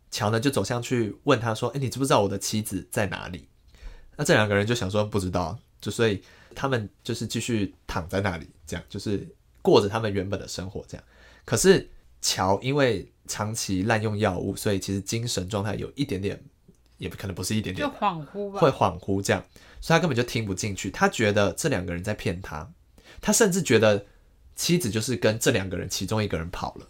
[0.10, 3.50] 乔呢就走向去问他说：“诶，你知不知道我的妻子在哪里？”
[4.16, 6.24] 那这两个人就想说不知道，就所以
[6.56, 9.28] 他们就是继续躺在那里，这样就是
[9.62, 11.04] 过着他们原本的生活，这样。
[11.44, 11.90] 可是
[12.22, 16.42] 乔因为长期滥用药物，所以其实精神状态有一点点，
[16.98, 19.44] 也不可能不是一点点，就恍惚吧，会恍惚这样，
[19.82, 20.92] 所以他根本就听不进去。
[20.92, 22.72] 他觉得这两个人在骗他，
[23.22, 24.06] 他甚至觉得
[24.56, 26.88] 妻子就是跟这两个人其中一个人跑了，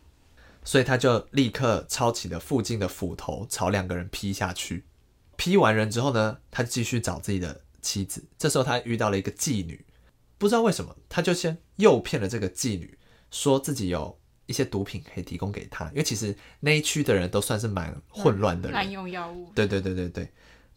[0.64, 4.84] 所以他就立刻抄起了附近的斧头朝两个人劈下去。
[5.38, 8.24] 劈完人之后呢，他继续找自己的妻子。
[8.38, 9.86] 这时候他遇到了一个妓女，
[10.38, 12.98] 不知道为什么，他就先诱骗了这个妓女，
[13.32, 14.18] 说自己有。
[14.48, 19.52] 一些毒品可以提供给他，因为其实那一区的人都算是蛮混乱的人，滥用药物。
[19.56, 20.30] 对对对对对。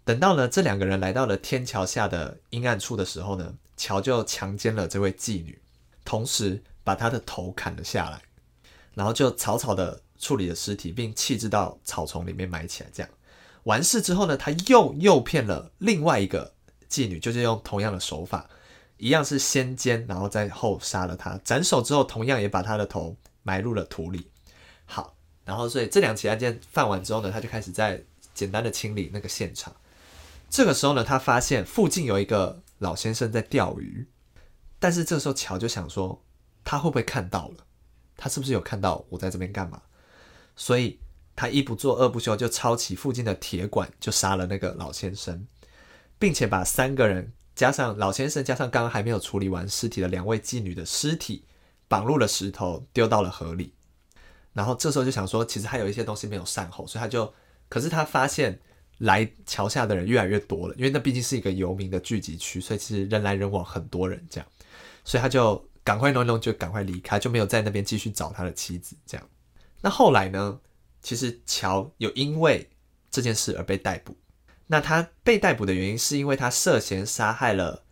[0.04, 5.60] 等到呢，这两个人来到了天桥下的阴暗处的时候呢，乔就强奸了这位妓女，
[6.02, 8.22] 同时把她的头砍了下来，
[8.94, 12.88] 然后就草草的处理了尸体，并弃置到草丛里面埋起来。
[12.90, 13.10] 这样
[13.64, 16.54] 完事之后呢，他又诱骗了另外一个
[16.88, 18.48] 妓女，就是用同样的手法，
[18.96, 21.38] 一样是先奸，然后再后杀了她。
[21.44, 23.14] 斩首之后，同样也把她的头。
[23.48, 24.30] 埋入了土里。
[24.84, 29.74] 好，然后所以这两起案件犯完之后呢，他就开始在简单的清理那个现场。
[30.50, 34.06] 这个时候呢，他发现附近有一个老先生在钓鱼，
[34.78, 36.22] 但是这时候乔就想说，
[36.62, 37.64] 他会不会看到了？
[38.18, 39.80] 他是不是有看到我在这边干嘛？
[40.56, 41.00] 所以
[41.34, 45.46] 他一不做二不休，就抄起附近的铁管就杀了那个老先生，
[46.18, 51.44] 并且把三个人加上老先生加上刚刚还没有处理完尸体的两位妓女的尸体。
[51.88, 53.74] 绑入了石头，丢到了河里。
[54.52, 57.32] 然后这时候就想说，其实还有一些东西没有善后，所以他就，
[57.68, 58.60] 可是他发现
[58.98, 64.48] 来桥下的人越来越多了，因为那毕竟是一个游民的聚集区，所以其实人来人往，很多人这样，
[65.04, 68.96] 所以他就赶快弄弄，就赶快离开，就没有在那边继续找他的妻子。
[69.06, 69.28] 这样，
[69.80, 70.60] 那后来呢？
[71.00, 72.68] 其实乔有因为
[73.08, 74.16] 这件事而被逮捕。
[74.66, 77.84] 那他被逮捕的原因是因为他涉嫌杀害了。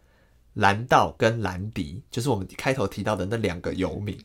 [0.57, 4.19] 兰道跟兰迪就是我们开头提到的那两个游民，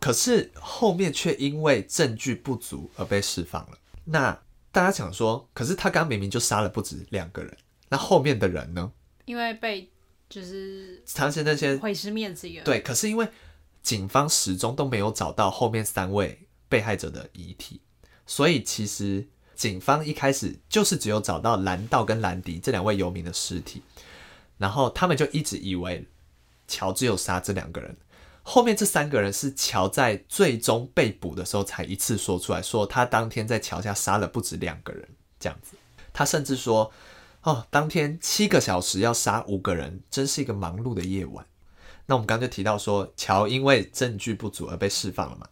[0.00, 3.78] 可是后面却因为证据不足而被释放了。
[4.04, 4.32] 那
[4.70, 7.56] 大家想说，可是他刚明明就杀了不止两个人，
[7.88, 8.92] 那后面的人呢？
[9.24, 9.90] 因为被
[10.28, 12.64] 就是他是那些毁尸灭迹了。
[12.64, 13.28] 对，可是因为
[13.82, 17.80] 警方始终都没有找到后面三位被害者的遗体，
[18.26, 23.82] 所以其实警方一开始就是只有找到兰道跟兰迪这两位游民的尸体，
[24.62, 26.06] 然后他们就一直以为
[26.68, 27.96] 乔只有杀这两个人。
[28.44, 35.08] 后面这三个人是乔在最终被捕的时候才一次说出来说，他当天在桥下杀了不止两个人，
[35.40, 35.76] 这样子。
[36.12, 36.92] 他甚至说
[37.42, 41.44] ：“哦，当天七个小时要杀五个人，真是一个忙碌的夜晚。”
[42.06, 45.48] 那我们刚刚就提到说，乔因为证据不足而被释放了嘛，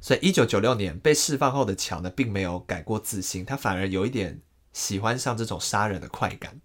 [0.00, 4.40] 所以一九九六年被释放后的乔呢，并没有改过自新，他反而有一点
[4.72, 6.60] 喜欢上这种杀人的快感，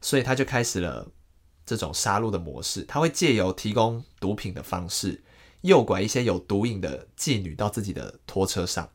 [0.00, 1.10] 所以他就开始了。
[1.66, 5.22] 这种杀戮的模式，他会借由提供毒品的方式，
[5.60, 8.90] 诱拐一些有毒瘾的妓女到自己的拖车上。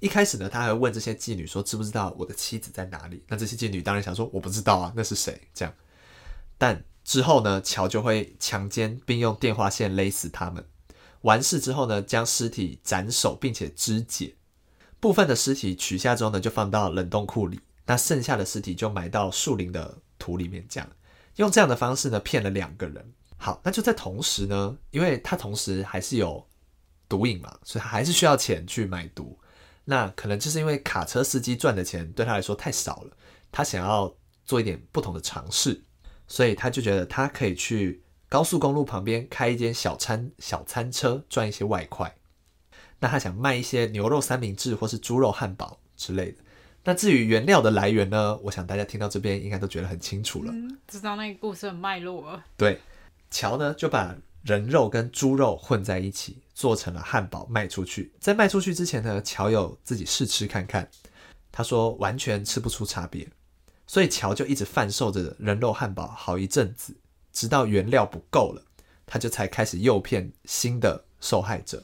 [0.00, 5.72] 一开始呢，他还问这些妓女说：“知不知道我的妻子在哪里？”那这些妓女当然想说：“我不知道啊，那是谁？”这样。
[6.58, 10.66] 但之后呢，乔就会强奸并用电话线勒死他们。
[11.20, 14.34] 完事之后呢，将尸体斩首并且肢解。
[14.98, 17.60] 部分的尸体取下之后呢，就放到冷冻库里。
[17.86, 20.88] 那剩下的尸体就埋到树林的土里面，这样。
[21.36, 23.12] 用这样的方式呢，骗了两个人。
[23.36, 26.46] 好，那就在同时呢，因为他同时还是有
[27.08, 29.38] 毒瘾嘛，所以他还是需要钱去买毒。
[29.84, 33.16] 那可能就是因为卡车司机赚的钱对他来说太少了，
[33.52, 34.12] 他想要
[34.44, 35.84] 做一点不同的尝试，
[36.26, 42.16] 所以他就觉得他可以去高速公路旁边开一间小餐小餐车赚一些外快。
[42.98, 46.42] 那他想卖一些牛肉三明治或是猪肉汉堡之类的。
[46.86, 48.38] 那至于原料的来源呢？
[48.44, 52.44] 我想大家听到这边应该都觉得很清楚了，嗯、知道那个故事的脉络了。
[52.56, 52.80] 对，
[53.28, 58.12] 乔呢就把人肉跟猪肉混在一起做成了汉堡卖出去。
[58.20, 60.88] 在卖出去之前呢，乔有自己试吃看看，
[61.50, 63.28] 他说完全吃不出差别，
[63.88, 66.94] 所以乔就一直贩售着人肉汉堡好一阵子，
[67.32, 68.62] 直到原料不够了，
[69.04, 71.82] 他就才开始诱骗新的受害者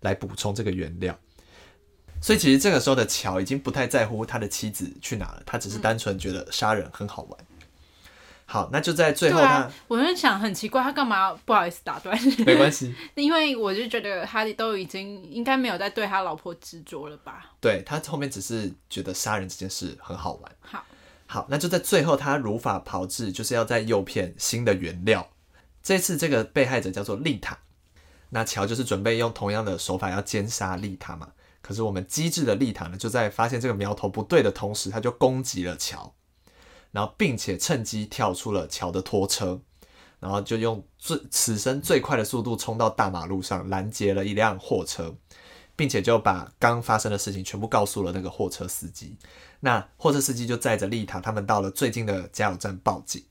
[0.00, 1.16] 来补充这个原料。
[2.20, 7.38] 所以其实这个时候的乔已经不太在乎他的妻子去哪了，他只是单纯觉得杀人很好玩。
[8.44, 12.20] 好，那就在最后他，啊、我就想很奇怪，他干嘛不好意思打断？
[12.44, 17.52] 没关系， 因为我就觉得哈利都已经应该没有在对他老婆执着了吧？
[17.60, 20.52] 对，他后面只是觉得杀人这件事很好玩。
[20.60, 20.84] 好，
[21.26, 25.30] 好，那就在最后他如法炮制，就是要在诱骗新的原料。
[25.80, 27.56] 这次这个被害者叫做丽塔，
[28.30, 31.28] 那乔就是准备用同样的手法要奸杀丽塔嘛。
[31.62, 36.14] 可是我们机智的丽塔呢，就在发现这个苗头不对的同时，他就攻击了乔，
[36.90, 39.60] 然后并且趁机跳出了乔的拖车，
[40.18, 45.14] 然后就用最此生最快的速度冲到大马路上拦截了一辆货车，
[45.76, 49.16] 并且就把刚发生的事情全部告诉了那个货车司机。
[49.60, 53.22] 那货车司机就载着丽塔他们到了最近的加油站报警。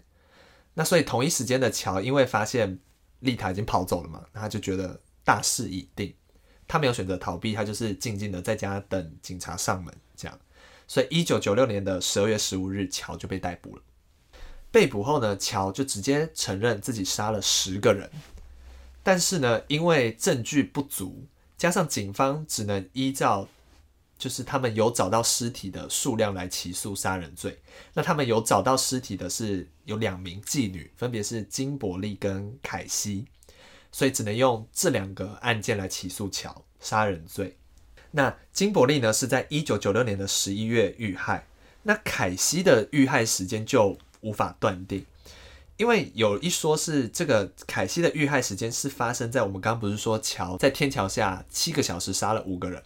[0.75, 2.79] 那所以同一时间的乔，因为发现
[3.19, 6.13] 丽塔已经跑走了嘛，他就觉得大势已定。
[6.69, 10.39] 他没有选择逃避，他就是静静的在家等警察上门，这样。
[10.87, 13.81] 所以，一九九六年的十二月十五日，乔就被逮捕了。
[14.71, 18.07] 被捕后呢，乔就直接承认自己杀了十个人。
[19.01, 21.25] 但是呢，因为证据不足，
[21.57, 23.47] 加上警方只能依照
[24.19, 27.57] 就是他们有找到尸体的数量来起诉杀人罪。
[27.95, 33.25] 那他们有找到尸体的是有两名妓女，分别是金伯利跟凯西。
[33.91, 37.57] 所以只能用这两个案件来起诉乔杀人罪。
[38.11, 41.45] 那金伯利呢，是在一九九六年的十一月遇害。
[41.83, 45.05] 那凯西的遇害时间就无法断定，
[45.77, 52.83] 因为有一说是这个凯西的遇害时间是发生在我们刚刚不是说乔在天桥下七个小时杀了五个人，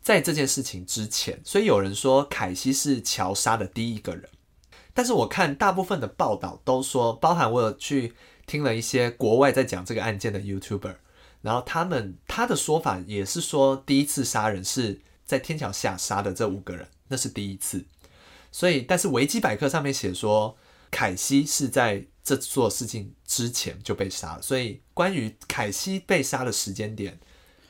[0.00, 4.28] 在这件事情之前，所以有人说凯西是乔杀的第一个人。
[4.94, 8.14] 但是我看大部分的报道都说，包含我有去。
[8.46, 10.96] 听了一些国外在讲这个案件的 YouTuber，
[11.40, 17.84] 然后他们他的说法也是说，第一次杀人是在天桥下杀的这五个人，那是第一次。
[18.50, 20.56] 所以，但是维基百科上面写说，
[20.90, 24.42] 凯西是在这做事情之前就被杀了。
[24.42, 27.18] 所以，关于凯西被杀的时间点，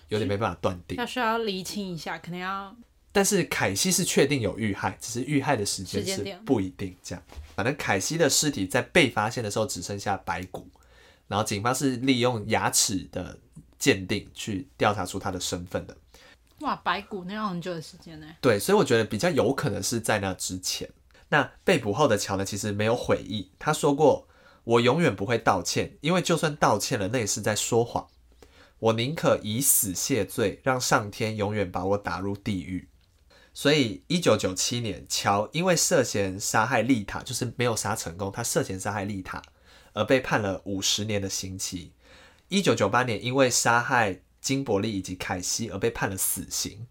[0.09, 2.75] 有点没办法断定，要需要厘清一下，可能要。
[3.13, 7.23] 但是凯西是确定有遇害，只是遇害的时间是不一定这样。
[7.55, 10.67] 反正凯西的尸体在被发现的时候只剩下白骨，
[11.29, 13.39] 然后警方是利用牙齿的
[13.79, 15.97] 鉴定去调查出他的身份的。
[16.61, 18.27] 哇，白骨那要很久的时间呢？
[18.41, 20.89] 对，所以我觉得比较有可能是在那之前。
[21.29, 24.29] 那被捕后的乔呢，其实没有悔意，他说过
[24.65, 28.07] ：“我永远不会道歉，因为就算道歉了，那也是在说谎。
[28.79, 32.89] 我宁可以死谢罪，让上天永远把我打入地狱。”
[33.55, 39.43] 所以，一九九七年，乔因为涉嫌杀害丽塔，就是没有杀成功，他涉嫌杀害丽塔，
[39.93, 41.93] 而被判了五十年的刑期。
[42.49, 46.87] 一九九八年因为杀害金伯利以及凯西而被判了死刑。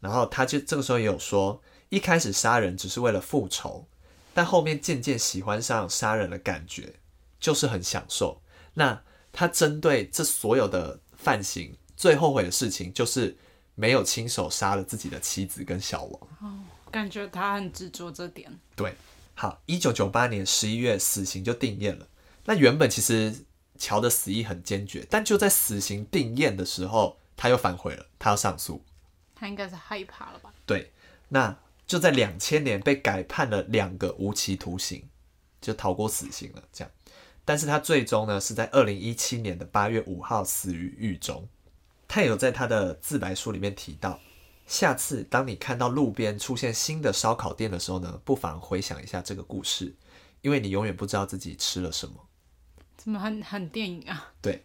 [0.00, 3.88] 然后他就这个时候也有说，一开始杀人只是为了复仇，
[4.34, 6.96] 但后面渐渐喜欢上杀人的感觉，
[7.40, 8.42] 就是很享受。
[8.74, 13.36] 那他针对这所有的犯行，最后悔的事情就是
[13.78, 16.28] 没有亲手杀了自己的妻子跟小王。
[16.40, 16.58] 哦，
[16.90, 18.50] 感觉他很执着这点。
[18.74, 18.92] 对，
[19.34, 22.08] 好，一九九八年十一月，死刑就定谳了。
[22.44, 23.44] 那原本其实
[23.78, 28.82] 乔的死意很坚决，但就在死刑定谳的时候，他又反悔了，他要上诉。
[29.36, 30.52] 他应该是害怕了吧？
[30.66, 30.90] 对，
[31.28, 31.56] 那
[31.86, 35.08] 就在两千年被改判了两个无期徒刑，
[35.60, 36.64] 就逃过死刑了。
[36.72, 36.90] 这样，
[37.44, 41.48] 但是他最终呢是在二零一七年的八月五号死于狱中。
[42.08, 44.18] 他有在他的自白书里面提到，
[44.66, 49.94] 下次当你看到路边出现新的烧烤店的时候呢，不妨回想一下这个故事，
[50.40, 52.14] 因为你永远不知道自己吃了什么。
[52.96, 54.32] 怎么很很电影啊？
[54.42, 54.64] 对，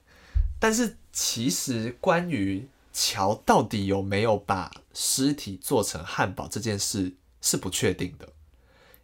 [0.58, 2.68] 但是其实关于。
[2.96, 8.30] 乔到底有没有把尸体做成汉堡这件事是不确定的，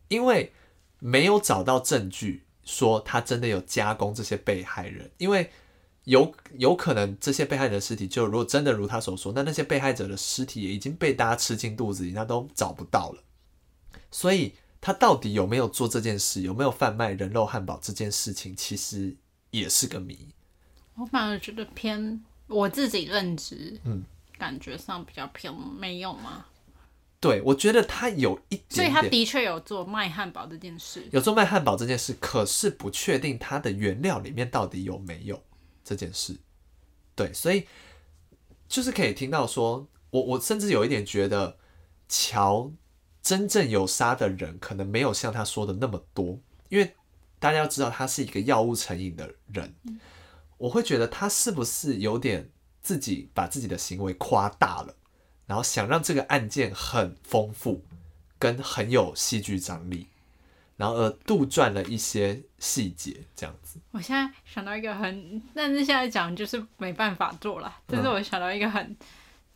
[0.10, 0.54] 因为
[1.00, 5.50] 没有找到证据说他真的有加工这些被害人，因为
[6.10, 13.24] 有有可能这些被害人的尸体就如果真的如他所说，那那些被害者的尸体也已经被大家吃进肚子里，那都找不到了。
[14.12, 19.16] 所以他到底有没有做这件事，有没有贩卖人肉汉堡这件事情，其实
[19.52, 20.30] 也是个谜。
[20.96, 22.24] 我反而觉得偏。
[22.48, 24.04] 我自己认知，嗯，
[24.36, 26.48] 感觉上比较偏没有吗？
[27.20, 35.40] 对，我觉得他有一点点，所以他的确有做卖汉堡这件事，有做卖汉堡这件事，可是不确定他的原料里面到底有没有
[35.90, 36.38] 这件事。
[37.16, 37.68] 对，所以
[38.68, 41.58] 就是可以听到说，我我甚至有一点觉得，
[42.08, 42.72] 乔
[43.24, 46.94] 真正有杀的人可能没有像他说的那么多，因为
[47.40, 49.74] 大家要知道他是一个药物成瘾的人。
[49.86, 50.00] 嗯
[50.60, 54.94] 我会觉得他是不是有点自己把自己的行为夸大了，
[55.46, 57.86] 然后想让这个案件很丰富，
[58.38, 60.10] 跟很有戏剧张力，
[60.80, 63.82] 然后呃杜撰了一些细节，这样子。
[63.92, 67.76] 我现在想到一个很，但是现在讲就是没办法做了。
[67.86, 68.96] 但是我想到一个很。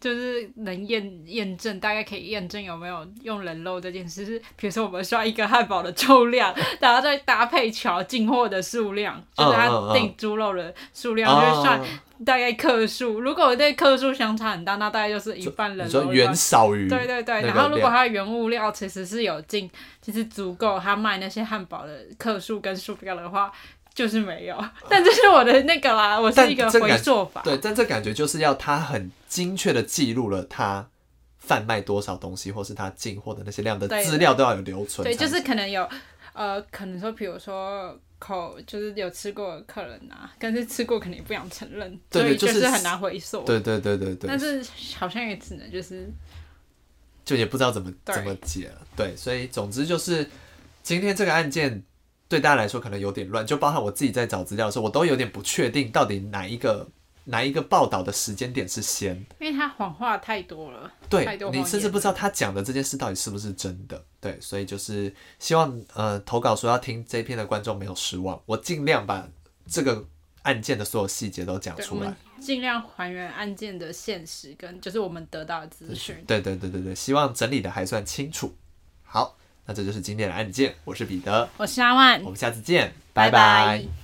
[0.04, 4.26] 嗯就是能验验证，大概可以验证有没有用人肉这件事。
[4.26, 11.82] 是，比如说我们算一个汉堡的重量，然后再搭配桥进货的数量， 就是他订猪肉的数量，就算
[12.26, 13.22] 大概克数。
[13.22, 16.90] 如果这克数相差很大，那大概就是一半人肉，远少于。
[16.90, 19.70] 对对对，然后如果它的原物料其实是有进，
[20.02, 23.52] 其实足够他卖那些汉堡的克数跟数量的话。
[23.94, 24.58] 就是没有，
[24.90, 27.44] 但这是我的那个啦，我是一个回做法。
[27.44, 30.90] 对，但这感觉就是要他很精确的记录了他
[31.38, 35.06] 贩卖多少东西，或是他进货的那些量的资料都要有留存。
[35.06, 35.88] 对，就是可能有
[36.34, 43.44] 呃，可能说，比如说口，就是有吃过的客人啊，但是吃过肯定不想承认，所以就是很难回溯。
[43.44, 44.28] 对对对对对。
[44.28, 44.66] 但是
[44.98, 46.10] 好像也只能就是，
[47.24, 48.82] 就也不知道怎么怎么解了。
[48.96, 50.28] 对，所以总之就是
[50.82, 51.84] 今天这个案件。
[52.34, 56.90] 对大家来说可能有点乱，就包含我自己在找资料的时候，我都有点不确定到底哪一个
[57.26, 69.30] 哪一个报道的时间点是先，因为他谎话太多了，对，你甚至不知道他讲的这件事到底是不是真的，对，所以就是希望呃投稿说要听这一篇的观众没有失望，我尽量把
[69.68, 70.04] 这个
[70.42, 78.56] 案件的所有细节都讲出来，尽量还原案件的现实跟就是我们得到的资讯，对对对对对，希望整理的还算清楚，
[79.04, 79.38] 好。
[79.66, 83.32] 那这就是今天的案件，我是彼得，我是阿万，我们下次见，拜拜。
[83.32, 84.03] 拜拜。